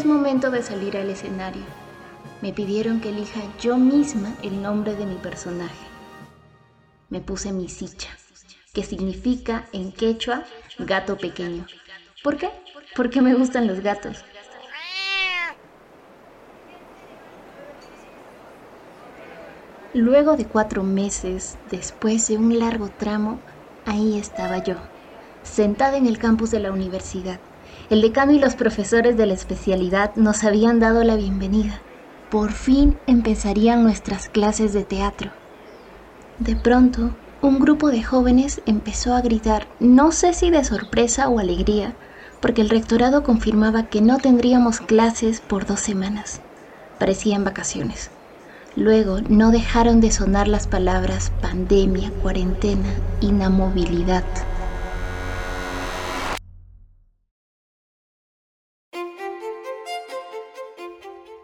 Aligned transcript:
es 0.00 0.06
momento 0.06 0.50
de 0.50 0.62
salir 0.62 0.96
al 0.96 1.10
escenario. 1.10 1.62
Me 2.40 2.54
pidieron 2.54 3.02
que 3.02 3.10
elija 3.10 3.42
yo 3.60 3.76
misma 3.76 4.34
el 4.42 4.62
nombre 4.62 4.94
de 4.94 5.04
mi 5.04 5.16
personaje. 5.16 5.86
Me 7.10 7.20
puse 7.20 7.52
mi 7.52 7.68
sicha, 7.68 8.08
que 8.72 8.82
significa 8.82 9.68
en 9.74 9.92
quechua 9.92 10.44
gato 10.78 11.18
pequeño. 11.18 11.66
¿Por 12.24 12.38
qué? 12.38 12.48
Porque 12.96 13.20
me 13.20 13.34
gustan 13.34 13.66
los 13.66 13.80
gatos. 13.80 14.24
Luego 19.92 20.36
de 20.38 20.46
cuatro 20.46 20.82
meses, 20.82 21.58
después 21.66 22.26
de 22.28 22.38
un 22.38 22.58
largo 22.58 22.88
tramo, 22.88 23.42
ahí 23.84 24.18
estaba 24.18 24.64
yo, 24.64 24.76
sentada 25.42 25.98
en 25.98 26.06
el 26.06 26.16
campus 26.16 26.50
de 26.50 26.60
la 26.60 26.72
universidad. 26.72 27.42
El 27.90 28.02
decano 28.02 28.30
y 28.30 28.38
los 28.38 28.54
profesores 28.54 29.16
de 29.16 29.26
la 29.26 29.34
especialidad 29.34 30.14
nos 30.14 30.44
habían 30.44 30.78
dado 30.78 31.02
la 31.02 31.16
bienvenida. 31.16 31.80
Por 32.30 32.52
fin 32.52 32.96
empezarían 33.08 33.82
nuestras 33.82 34.28
clases 34.28 34.72
de 34.72 34.84
teatro. 34.84 35.32
De 36.38 36.54
pronto, 36.54 37.10
un 37.42 37.58
grupo 37.58 37.90
de 37.90 38.04
jóvenes 38.04 38.62
empezó 38.64 39.12
a 39.16 39.22
gritar, 39.22 39.66
no 39.80 40.12
sé 40.12 40.34
si 40.34 40.50
de 40.50 40.62
sorpresa 40.62 41.28
o 41.28 41.40
alegría, 41.40 41.96
porque 42.40 42.62
el 42.62 42.70
rectorado 42.70 43.24
confirmaba 43.24 43.88
que 43.88 44.00
no 44.00 44.18
tendríamos 44.18 44.80
clases 44.80 45.40
por 45.40 45.66
dos 45.66 45.80
semanas. 45.80 46.42
Parecían 47.00 47.42
vacaciones. 47.42 48.12
Luego 48.76 49.20
no 49.28 49.50
dejaron 49.50 50.00
de 50.00 50.12
sonar 50.12 50.46
las 50.46 50.68
palabras 50.68 51.32
pandemia, 51.40 52.12
cuarentena, 52.22 52.88
inamovilidad. 53.20 54.22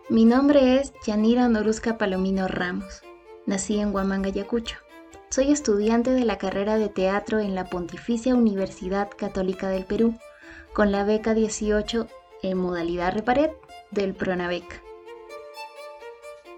Mi 0.09 0.25
nombre 0.25 0.77
es 0.77 0.93
Yanira 1.05 1.49
Noruzca 1.49 1.99
Palomino 1.99 2.47
Ramos. 2.47 3.03
Nací 3.45 3.81
en 3.81 3.93
Huamanga, 3.93 4.29
Ayacucho. 4.29 4.77
Soy 5.31 5.51
estudiante 5.51 6.13
de 6.13 6.25
la 6.25 6.39
carrera 6.39 6.79
de 6.79 6.89
teatro 6.89 7.41
en 7.41 7.57
la 7.57 7.65
Pontificia 7.65 8.37
Universidad 8.37 9.11
Católica 9.11 9.69
del 9.69 9.85
Perú, 9.85 10.15
con 10.73 10.93
la 10.93 11.03
beca 11.03 11.35
18 11.35 12.07
en 12.45 12.57
modalidad 12.57 13.15
Repared 13.15 13.51
del 13.91 14.15
Pronavec. 14.15 14.81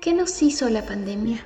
¿Qué 0.02 0.12
nos 0.12 0.42
hizo 0.42 0.68
la 0.68 0.84
pandemia? 0.84 1.42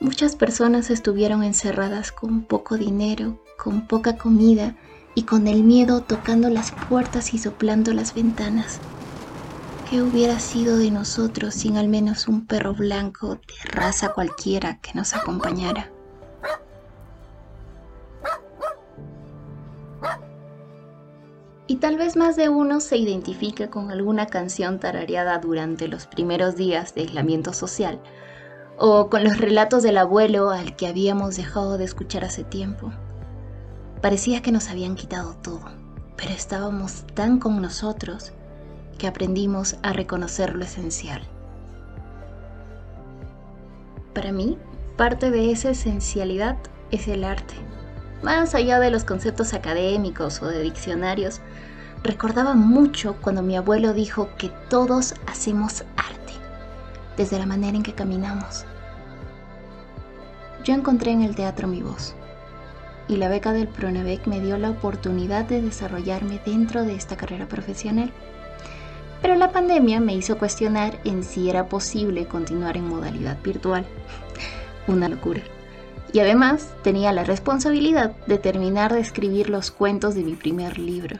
Muchas 0.00 0.34
personas 0.34 0.90
estuvieron 0.90 1.44
encerradas 1.44 2.10
con 2.10 2.42
poco 2.42 2.76
dinero, 2.76 3.40
con 3.56 3.86
poca 3.86 4.16
comida 4.16 4.74
y 5.14 5.22
con 5.22 5.46
el 5.46 5.62
miedo 5.62 6.00
tocando 6.00 6.48
las 6.48 6.72
puertas 6.72 7.34
y 7.34 7.38
soplando 7.38 7.92
las 7.92 8.14
ventanas. 8.14 8.80
¿Qué 9.92 10.00
hubiera 10.00 10.38
sido 10.38 10.78
de 10.78 10.90
nosotros 10.90 11.52
sin 11.52 11.76
al 11.76 11.86
menos 11.86 12.26
un 12.26 12.46
perro 12.46 12.72
blanco 12.72 13.34
de 13.34 13.70
raza 13.70 14.14
cualquiera 14.14 14.80
que 14.80 14.94
nos 14.94 15.14
acompañara? 15.14 15.90
Y 21.66 21.76
tal 21.76 21.98
vez 21.98 22.16
más 22.16 22.36
de 22.36 22.48
uno 22.48 22.80
se 22.80 22.96
identifique 22.96 23.68
con 23.68 23.90
alguna 23.90 24.28
canción 24.28 24.80
tarareada 24.80 25.36
durante 25.40 25.88
los 25.88 26.06
primeros 26.06 26.56
días 26.56 26.94
de 26.94 27.02
aislamiento 27.02 27.52
social, 27.52 28.00
o 28.78 29.10
con 29.10 29.24
los 29.24 29.36
relatos 29.36 29.82
del 29.82 29.98
abuelo 29.98 30.48
al 30.48 30.74
que 30.74 30.86
habíamos 30.86 31.36
dejado 31.36 31.76
de 31.76 31.84
escuchar 31.84 32.24
hace 32.24 32.44
tiempo. 32.44 32.90
Parecía 34.00 34.40
que 34.40 34.52
nos 34.52 34.70
habían 34.70 34.94
quitado 34.94 35.34
todo, 35.42 35.60
pero 36.16 36.30
estábamos 36.30 37.04
tan 37.14 37.38
con 37.38 37.60
nosotros 37.60 38.32
que 39.02 39.08
aprendimos 39.08 39.74
a 39.82 39.92
reconocer 39.92 40.54
lo 40.54 40.62
esencial. 40.62 41.22
Para 44.14 44.30
mí, 44.30 44.56
parte 44.96 45.32
de 45.32 45.50
esa 45.50 45.70
esencialidad 45.70 46.56
es 46.92 47.08
el 47.08 47.24
arte 47.24 47.56
más 48.22 48.54
allá 48.54 48.78
de 48.78 48.90
los 48.90 49.02
conceptos 49.02 49.52
académicos 49.52 50.42
o 50.42 50.46
de 50.46 50.62
diccionarios, 50.62 51.40
recordaba 52.04 52.54
mucho 52.54 53.16
cuando 53.20 53.42
mi 53.42 53.56
abuelo 53.56 53.92
dijo 53.94 54.28
que 54.38 54.48
todos 54.68 55.14
hacemos 55.26 55.82
arte, 55.96 56.32
desde 57.16 57.40
la 57.40 57.46
manera 57.46 57.76
en 57.76 57.82
que 57.82 57.94
caminamos. 57.94 58.64
Yo 60.62 60.74
encontré 60.74 61.10
en 61.10 61.22
el 61.22 61.34
teatro 61.34 61.66
mi 61.66 61.82
voz 61.82 62.14
y 63.08 63.16
la 63.16 63.28
beca 63.28 63.52
del 63.52 63.66
Pronavec 63.66 64.28
me 64.28 64.40
dio 64.40 64.56
la 64.56 64.70
oportunidad 64.70 65.44
de 65.44 65.60
desarrollarme 65.60 66.40
dentro 66.46 66.84
de 66.84 66.94
esta 66.94 67.16
carrera 67.16 67.48
profesional. 67.48 68.12
Pero 69.22 69.36
la 69.36 69.52
pandemia 69.52 70.00
me 70.00 70.14
hizo 70.14 70.36
cuestionar 70.36 71.00
en 71.04 71.22
si 71.22 71.48
era 71.48 71.68
posible 71.68 72.26
continuar 72.26 72.76
en 72.76 72.88
modalidad 72.88 73.40
virtual. 73.42 73.86
Una 74.88 75.08
locura 75.08 75.42
y 76.12 76.20
además 76.20 76.74
tenía 76.82 77.12
la 77.12 77.24
responsabilidad 77.24 78.14
de 78.26 78.38
terminar 78.38 78.92
de 78.92 79.00
escribir 79.00 79.48
los 79.48 79.70
cuentos 79.70 80.14
de 80.14 80.22
mi 80.22 80.34
primer 80.34 80.78
libro. 80.78 81.18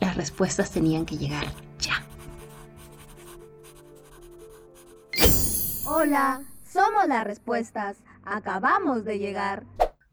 Las 0.00 0.16
respuestas 0.16 0.70
tenían 0.70 1.04
que 1.04 1.16
llegar 1.16 1.46
ya. 1.80 2.04
Hola, 5.86 6.42
somos 6.68 7.08
las 7.08 7.24
respuestas. 7.24 7.96
Acabamos 8.24 9.04
de 9.04 9.18
llegar. 9.18 9.64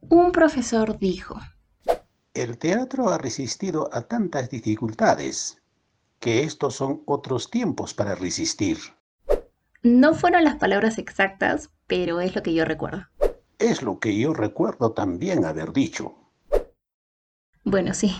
Un 0.09 0.31
profesor 0.31 0.97
dijo, 0.97 1.39
El 2.33 2.57
teatro 2.57 3.09
ha 3.09 3.17
resistido 3.17 3.89
a 3.91 4.01
tantas 4.01 4.49
dificultades 4.49 5.61
que 6.23 6.43
estos 6.43 6.75
son 6.75 7.03
otros 7.05 7.51
tiempos 7.51 7.93
para 7.93 8.15
resistir. 8.15 8.77
No 9.81 10.13
fueron 10.13 10.45
las 10.45 10.55
palabras 10.55 10.97
exactas, 10.97 11.69
pero 11.85 12.21
es 12.21 12.33
lo 12.33 12.41
que 12.41 12.53
yo 12.53 12.63
recuerdo. 12.63 13.07
Es 13.59 13.81
lo 13.81 13.99
que 13.99 14.17
yo 14.17 14.33
recuerdo 14.33 14.93
también 14.93 15.43
haber 15.43 15.73
dicho. 15.73 16.15
Bueno, 17.65 17.93
sí. 17.93 18.15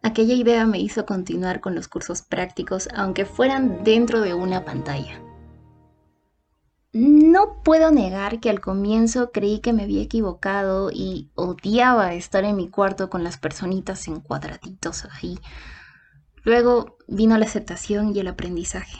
Aquella 0.00 0.32
idea 0.32 0.64
me 0.64 0.78
hizo 0.78 1.04
continuar 1.04 1.60
con 1.60 1.74
los 1.74 1.86
cursos 1.86 2.22
prácticos, 2.22 2.88
aunque 2.94 3.26
fueran 3.26 3.84
dentro 3.84 4.22
de 4.22 4.32
una 4.32 4.64
pantalla. 4.64 5.20
No 6.94 7.62
puedo 7.62 7.90
negar 7.90 8.40
que 8.40 8.48
al 8.48 8.60
comienzo 8.60 9.32
creí 9.32 9.60
que 9.60 9.74
me 9.74 9.82
había 9.82 10.00
equivocado 10.00 10.90
y 10.90 11.30
odiaba 11.34 12.14
estar 12.14 12.44
en 12.44 12.56
mi 12.56 12.70
cuarto 12.70 13.10
con 13.10 13.22
las 13.22 13.36
personitas 13.36 14.08
en 14.08 14.20
cuadraditos 14.20 15.04
ahí. 15.04 15.38
Luego 16.44 16.98
vino 17.06 17.36
la 17.38 17.46
aceptación 17.46 18.14
y 18.14 18.20
el 18.20 18.28
aprendizaje. 18.28 18.98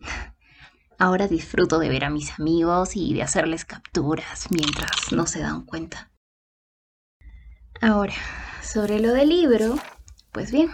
Ahora 0.98 1.28
disfruto 1.28 1.78
de 1.78 1.88
ver 1.88 2.04
a 2.04 2.10
mis 2.10 2.38
amigos 2.38 2.96
y 2.96 3.14
de 3.14 3.22
hacerles 3.22 3.64
capturas 3.64 4.48
mientras 4.50 5.12
no 5.12 5.26
se 5.26 5.40
dan 5.40 5.64
cuenta. 5.64 6.10
Ahora, 7.80 8.14
sobre 8.62 8.98
lo 8.98 9.12
del 9.12 9.28
libro, 9.28 9.76
pues 10.32 10.50
bien, 10.50 10.70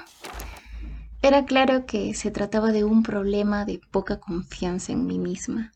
era 1.21 1.45
claro 1.45 1.85
que 1.87 2.15
se 2.15 2.31
trataba 2.31 2.73
de 2.73 2.85
un 2.85 3.03
problema 3.03 3.65
de 3.67 3.81
poca 3.91 4.21
confianza 4.21 4.93
en 4.93 5.07
mí 5.07 5.19
misma. 5.19 5.73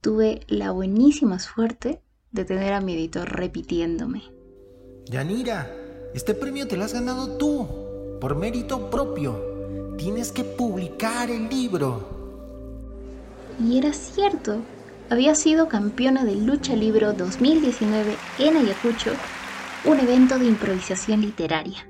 Tuve 0.00 0.40
la 0.46 0.70
buenísima 0.70 1.38
suerte 1.38 2.02
de 2.30 2.44
tener 2.44 2.74
a 2.74 2.80
mi 2.80 2.94
editor 2.94 3.30
repitiéndome. 3.30 4.22
Yanira, 5.06 5.70
este 6.14 6.34
premio 6.34 6.68
te 6.68 6.76
lo 6.76 6.84
has 6.84 6.92
ganado 6.92 7.38
tú, 7.38 7.87
por 8.20 8.36
mérito 8.36 8.90
propio. 8.90 9.94
Tienes 9.96 10.32
que 10.32 10.44
publicar 10.44 11.30
el 11.30 11.48
libro. 11.48 12.16
Y 13.64 13.78
era 13.78 13.92
cierto, 13.92 14.58
había 15.10 15.34
sido 15.34 15.68
campeona 15.68 16.24
de 16.24 16.36
lucha 16.36 16.76
libro 16.76 17.12
2019 17.12 18.14
en 18.38 18.56
Ayacucho, 18.56 19.12
un 19.84 19.98
evento 20.00 20.38
de 20.38 20.46
improvisación 20.46 21.22
literaria. 21.22 21.88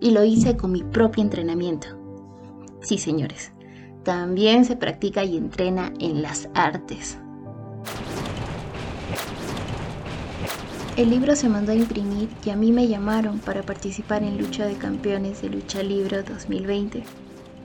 Y 0.00 0.12
lo 0.12 0.24
hice 0.24 0.56
con 0.56 0.72
mi 0.72 0.82
propio 0.82 1.22
entrenamiento. 1.22 1.88
Sí, 2.82 2.98
señores, 2.98 3.52
también 4.04 4.64
se 4.64 4.76
practica 4.76 5.24
y 5.24 5.36
entrena 5.36 5.92
en 5.98 6.22
las 6.22 6.48
artes. 6.54 7.18
El 11.00 11.08
libro 11.08 11.34
se 11.34 11.48
mandó 11.48 11.72
a 11.72 11.76
imprimir 11.76 12.28
y 12.44 12.50
a 12.50 12.56
mí 12.56 12.72
me 12.72 12.86
llamaron 12.86 13.38
para 13.38 13.62
participar 13.62 14.22
en 14.22 14.36
Lucha 14.36 14.66
de 14.66 14.76
Campeones 14.76 15.40
de 15.40 15.48
Lucha 15.48 15.82
Libro 15.82 16.22
2020. 16.22 17.02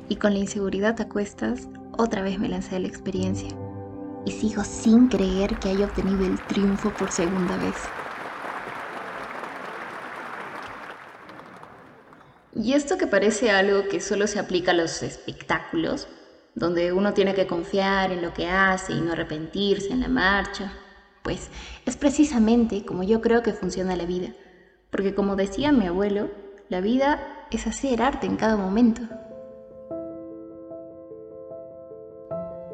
Y 0.07 0.15
con 0.15 0.31
la 0.31 0.39
inseguridad 0.39 1.01
a 1.01 1.09
cuestas, 1.09 1.67
otra 1.97 2.21
vez 2.21 2.39
me 2.39 2.47
lancé 2.47 2.77
a 2.77 2.79
la 2.79 2.87
experiencia 2.87 3.49
y 4.25 4.31
sigo 4.31 4.63
sin 4.63 5.09
creer 5.09 5.59
que 5.59 5.67
haya 5.67 5.83
obtenido 5.83 6.25
el 6.25 6.39
triunfo 6.47 6.91
por 6.91 7.11
segunda 7.11 7.57
vez. 7.57 7.75
Y 12.55 12.71
esto 12.71 12.97
que 12.97 13.05
parece 13.05 13.51
algo 13.51 13.89
que 13.89 13.99
solo 13.99 14.27
se 14.27 14.39
aplica 14.39 14.71
a 14.71 14.75
los 14.75 15.03
espectáculos, 15.03 16.07
donde 16.53 16.93
uno 16.93 17.13
tiene 17.13 17.33
que 17.33 17.47
confiar 17.47 18.13
en 18.13 18.21
lo 18.21 18.33
que 18.33 18.47
hace 18.47 18.93
y 18.93 19.01
no 19.01 19.11
arrepentirse 19.11 19.91
en 19.91 19.99
la 19.99 20.07
marcha, 20.07 20.71
pues 21.25 21.49
es 21.87 21.97
precisamente 21.97 22.85
como 22.85 23.01
yo 23.01 23.19
creo 23.19 23.41
que 23.41 23.51
funciona 23.51 23.95
la 23.95 24.05
vida. 24.05 24.29
Porque 24.91 25.15
como 25.15 25.35
decía 25.35 25.71
mi 25.71 25.87
abuelo, 25.87 26.29
la 26.69 26.81
vida 26.81 27.19
es 27.51 27.65
hacer 27.65 28.01
arte 28.01 28.27
en 28.27 28.37
cada 28.37 28.55
momento. 28.55 29.01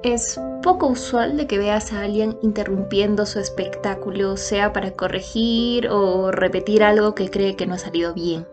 Es 0.04 0.38
poco 0.62 0.88
usual 0.88 1.38
de 1.38 1.48
que 1.48 1.60
veas 1.60 1.94
a 1.94 2.02
alguien 2.02 2.38
interrumpiendo 2.42 3.26
su 3.26 3.40
espectáculo, 3.40 4.36
sea 4.36 4.74
para 4.74 4.92
corregir 4.92 5.88
o 5.88 6.32
repetir 6.32 6.84
algo 6.84 7.16
que 7.16 7.30
cree 7.30 7.56
que 7.56 7.66
no 7.66 7.76
ha 7.76 7.80
salido 7.80 8.14
bien. 8.14 8.46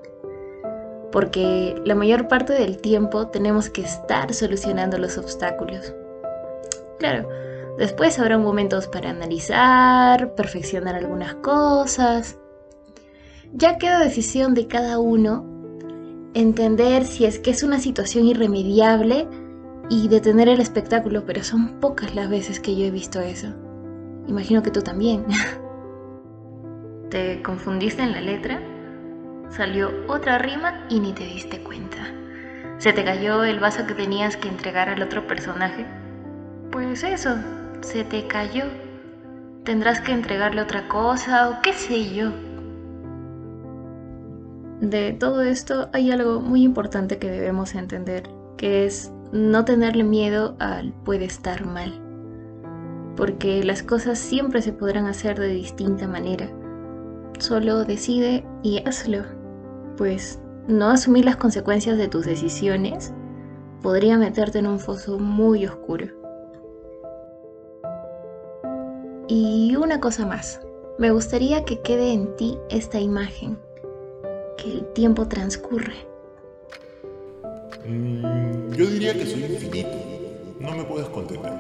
Porque 1.11 1.75
la 1.85 1.97
mayor 1.97 2.29
parte 2.29 2.53
del 2.53 2.77
tiempo 2.79 3.29
tenemos 3.29 3.69
que 3.69 3.81
estar 3.81 4.33
solucionando 4.33 4.97
los 4.99 5.19
obstáculos. 5.19 5.93
Claro, 6.99 7.29
después 7.79 8.19
habrá 8.19 8.37
momentos 8.39 8.89
para 8.89 9.11
analizar, 9.11 10.35
perfeccionar 10.35 10.95
algunas 10.95 11.37
cosas. 11.37 12.39
Ya 13.53 13.79
queda 13.79 14.01
decisión 14.01 14.55
de 14.55 14.67
cada 14.67 14.99
uno 14.99 15.47
entender 16.35 17.05
si 17.05 17.25
es 17.25 17.39
que 17.39 17.51
es 17.51 17.63
una 17.63 17.79
situación 17.79 18.27
irremediable 18.27 19.27
y 19.89 20.09
detener 20.09 20.49
el 20.49 20.61
espectáculo, 20.61 21.25
pero 21.25 21.43
son 21.43 21.81
pocas 21.81 22.15
las 22.15 22.29
veces 22.29 22.61
que 22.61 22.77
yo 22.77 22.85
he 22.85 22.91
visto 22.91 23.21
eso. 23.21 23.49
Imagino 24.27 24.63
que 24.63 24.71
tú 24.71 24.83
también. 24.83 25.25
¿Te 27.11 27.43
confundiste 27.43 28.03
en 28.03 28.13
la 28.13 28.21
letra? 28.21 28.61
Salió 29.49 29.91
otra 30.09 30.37
rima 30.39 30.85
y 30.91 31.01
ni 31.01 31.13
te 31.13 31.25
diste 31.25 31.63
cuenta. 31.63 31.97
¿Se 32.77 32.93
te 32.93 33.03
cayó 33.03 33.45
el 33.45 33.61
vaso 33.61 33.87
que 33.87 33.95
tenías 33.95 34.37
que 34.37 34.49
entregar 34.49 34.91
al 34.91 35.03
otro 35.03 35.27
personaje? 35.27 35.87
Pues 36.71 37.03
eso, 37.03 37.35
se 37.81 38.05
te 38.05 38.27
cayó. 38.27 38.65
Tendrás 39.65 40.01
que 40.01 40.13
entregarle 40.13 40.63
otra 40.63 40.89
cosa 40.89 41.51
o 41.51 41.63
qué 41.63 41.73
sé 41.73 42.15
yo. 42.15 42.31
De 44.81 45.13
todo 45.13 45.43
esto 45.43 45.89
hay 45.93 46.11
algo 46.13 46.41
muy 46.41 46.63
importante 46.63 47.19
que 47.19 47.31
debemos 47.31 47.75
entender, 47.75 48.31
que 48.57 48.87
es 48.87 49.13
no 49.33 49.65
tenerle 49.65 50.05
miedo 50.05 50.57
al 50.61 50.93
puede 51.05 51.25
estar 51.25 51.67
mal, 51.67 52.01
porque 53.17 53.65
las 53.65 53.83
cosas 53.83 54.19
siempre 54.19 54.63
se 54.63 54.73
podrán 54.73 55.07
hacer 55.07 55.39
de 55.39 55.49
distinta 55.49 56.07
manera. 56.07 56.49
Solo 57.39 57.85
decide 57.85 58.45
y 58.63 58.79
hazlo, 58.87 59.25
pues 59.97 60.41
no 60.69 60.91
asumir 60.91 61.25
las 61.25 61.37
consecuencias 61.37 61.99
de 61.99 62.09
tus 62.09 62.25
decisiones 62.25 63.13
podría 63.83 64.17
meterte 64.17 64.61
en 64.61 64.67
un 64.67 64.79
foso 64.79 65.19
muy 65.19 65.67
oscuro. 65.67 66.18
Y 69.29 69.77
una 69.77 70.01
cosa 70.01 70.27
más, 70.27 70.61
me 70.99 71.11
gustaría 71.11 71.65
que 71.65 71.81
quede 71.83 72.13
en 72.13 72.35
ti 72.37 72.59
esta 72.71 72.99
imagen, 72.99 73.59
que 74.57 74.73
el 74.73 74.93
tiempo 74.95 75.29
transcurre 75.29 76.09
Mm, 77.89 78.73
yo 78.75 78.87
diría 78.87 79.15
que 79.15 79.25
soy 79.25 79.45
infinito. 79.45 79.97
No 80.61 80.73
me 80.73 80.85
puedes 80.85 81.09
contener. 81.09 81.53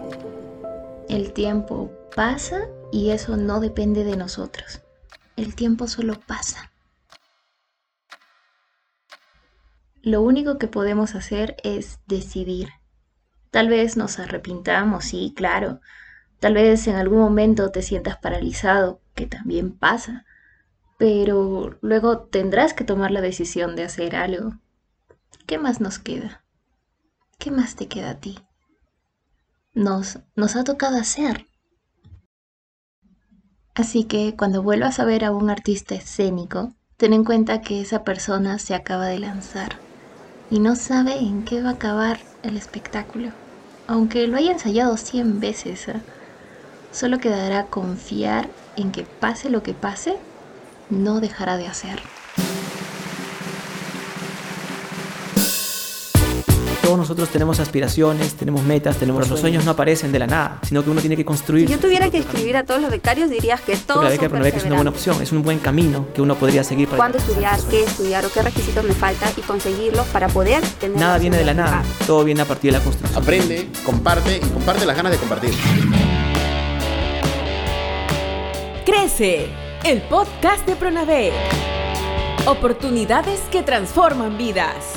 El 1.08 1.32
tiempo 1.32 1.90
pasa 2.14 2.68
y 2.92 3.10
eso 3.10 3.36
no 3.36 3.60
depende 3.60 4.04
de 4.04 4.16
nosotros. 4.16 4.82
El 5.36 5.54
tiempo 5.54 5.86
solo 5.86 6.20
pasa. 6.26 6.70
Lo 10.02 10.22
único 10.22 10.58
que 10.58 10.68
podemos 10.68 11.14
hacer 11.14 11.56
es 11.64 11.98
decidir. 12.06 12.68
Tal 13.50 13.68
vez 13.68 13.96
nos 13.96 14.18
arrepintamos, 14.18 15.06
sí, 15.06 15.32
claro. 15.34 15.80
Tal 16.40 16.54
vez 16.54 16.86
en 16.88 16.96
algún 16.96 17.18
momento 17.18 17.70
te 17.70 17.82
sientas 17.82 18.18
paralizado, 18.18 19.00
que 19.14 19.26
también 19.26 19.72
pasa. 19.72 20.24
Pero 20.98 21.78
luego 21.82 22.20
tendrás 22.20 22.74
que 22.74 22.84
tomar 22.84 23.10
la 23.10 23.20
decisión 23.20 23.76
de 23.76 23.84
hacer 23.84 24.16
algo. 24.16 24.54
¿qué 25.46 25.58
más 25.58 25.80
nos 25.80 25.98
queda? 25.98 26.44
¿Qué 27.38 27.50
más 27.50 27.74
te 27.74 27.88
queda 27.88 28.10
a 28.10 28.20
ti? 28.20 28.38
Nos, 29.74 30.18
nos 30.36 30.56
ha 30.56 30.64
tocado 30.64 30.98
hacer. 30.98 31.46
Así 33.74 34.04
que 34.04 34.36
cuando 34.36 34.62
vuelvas 34.62 35.00
a 35.00 35.06
ver 35.06 35.24
a 35.24 35.32
un 35.32 35.48
artista 35.48 35.94
escénico, 35.94 36.74
ten 36.98 37.14
en 37.14 37.24
cuenta 37.24 37.62
que 37.62 37.80
esa 37.80 38.04
persona 38.04 38.58
se 38.58 38.74
acaba 38.74 39.06
de 39.06 39.20
lanzar 39.20 39.80
y 40.50 40.60
no 40.60 40.76
sabe 40.76 41.18
en 41.18 41.44
qué 41.44 41.62
va 41.62 41.70
a 41.70 41.74
acabar 41.74 42.20
el 42.42 42.56
espectáculo. 42.58 43.32
Aunque 43.86 44.26
lo 44.26 44.36
haya 44.36 44.52
ensayado 44.52 44.96
cien 44.98 45.40
veces, 45.40 45.88
¿eh? 45.88 46.04
Solo 46.98 47.20
quedará 47.20 47.66
confiar 47.66 48.48
en 48.74 48.90
que 48.90 49.04
pase 49.04 49.50
lo 49.50 49.62
que 49.62 49.72
pase, 49.72 50.16
no 50.90 51.20
dejará 51.20 51.56
de 51.56 51.68
hacer. 51.68 52.00
todos 56.82 56.98
nosotros 57.00 57.28
tenemos 57.28 57.60
aspiraciones, 57.60 58.32
tenemos 58.32 58.62
metas, 58.62 58.96
tenemos 58.96 59.28
los 59.28 59.38
sueños 59.38 59.62
no 59.62 59.72
aparecen 59.72 60.10
de 60.10 60.20
la 60.20 60.26
nada, 60.26 60.58
sino 60.66 60.82
que 60.82 60.88
uno 60.88 61.02
tiene 61.02 61.18
que 61.18 61.24
construir. 61.24 61.68
Si 61.68 61.74
yo 61.74 61.78
tuviera 61.78 62.08
que 62.08 62.16
escribir 62.16 62.56
a 62.56 62.64
todos 62.64 62.80
los 62.80 62.90
becarios, 62.90 63.28
dirías 63.28 63.60
que 63.60 63.76
todos 63.76 64.02
la 64.02 64.08
beca, 64.08 64.30
son 64.30 64.46
es 64.46 64.64
una 64.64 64.76
buena 64.76 64.90
opción, 64.90 65.20
es 65.20 65.30
un 65.30 65.42
buen 65.42 65.58
camino 65.58 66.06
que 66.14 66.22
uno 66.22 66.34
podría 66.36 66.64
seguir 66.64 66.88
para 66.88 66.96
¿Cuándo 66.96 67.18
estudiar? 67.18 67.60
¿Qué 67.68 67.84
estudiar? 67.84 68.24
¿O 68.24 68.30
qué 68.30 68.40
requisitos 68.40 68.82
me 68.84 68.94
faltan? 68.94 69.30
Y 69.36 69.42
conseguirlos 69.42 70.06
para 70.06 70.28
poder 70.28 70.62
tener... 70.80 70.98
Nada 70.98 71.18
viene 71.18 71.36
de 71.36 71.44
la 71.44 71.52
nada, 71.52 71.82
todo 72.06 72.24
viene 72.24 72.40
a 72.40 72.46
partir 72.46 72.72
de 72.72 72.78
la 72.78 72.84
construcción. 72.84 73.22
Aprende, 73.22 73.68
comparte 73.84 74.38
y 74.38 74.48
comparte 74.48 74.86
las 74.86 74.96
ganas 74.96 75.12
de 75.12 75.18
compartir. 75.18 75.50
Crece, 78.88 79.50
el 79.84 80.00
podcast 80.00 80.66
de 80.66 80.74
Pronavé. 80.74 81.30
Oportunidades 82.46 83.38
que 83.52 83.62
transforman 83.62 84.38
vidas. 84.38 84.94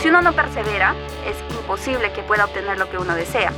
Si 0.00 0.08
uno 0.08 0.22
no 0.22 0.32
persevera, 0.32 0.94
es 1.26 1.36
imposible 1.54 2.10
que 2.12 2.22
pueda 2.22 2.46
obtener 2.46 2.78
lo 2.78 2.88
que 2.88 2.96
uno 2.96 3.14
desea. 3.14 3.52